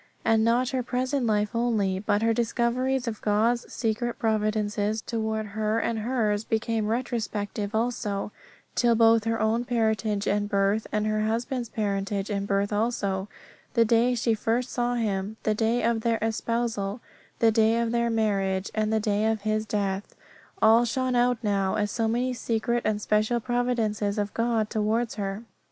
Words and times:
And 0.25 0.43
not 0.43 0.69
her 0.69 0.81
present 0.81 1.27
life 1.27 1.51
only, 1.53 1.99
but 1.99 2.23
her 2.23 2.33
discoveries 2.33 3.07
of 3.07 3.21
God's 3.21 3.71
secret 3.71 4.17
providences 4.17 4.99
towards 4.99 5.49
her 5.49 5.77
and 5.77 5.99
hers 5.99 6.43
became 6.43 6.87
retrospective 6.87 7.75
also, 7.75 8.31
till 8.73 8.95
both 8.95 9.25
her 9.25 9.39
own 9.39 9.63
parentage 9.63 10.25
and 10.25 10.49
birth, 10.49 10.87
her 10.91 11.25
husband's 11.27 11.69
parentage 11.69 12.31
and 12.31 12.47
birth 12.47 12.73
also, 12.73 13.27
the 13.75 13.85
day 13.85 14.15
she 14.15 14.33
first 14.33 14.71
saw 14.71 14.95
him, 14.95 15.37
the 15.43 15.53
day 15.53 15.83
of 15.83 16.01
their 16.01 16.17
espousals, 16.19 16.99
the 17.37 17.51
day 17.51 17.79
of 17.79 17.91
their 17.91 18.09
marriage, 18.09 18.71
and 18.73 18.91
the 18.91 18.99
day 18.99 19.27
of 19.31 19.41
his 19.41 19.67
death, 19.67 20.15
all 20.63 20.83
shone 20.83 21.15
out 21.15 21.37
now 21.43 21.75
as 21.75 21.91
so 21.91 22.07
many 22.07 22.33
secret 22.33 22.81
and 22.83 23.03
special 23.03 23.39
providences 23.39 24.17
of 24.17 24.33
God 24.33 24.67
toward 24.71 25.13
her. 25.13 25.43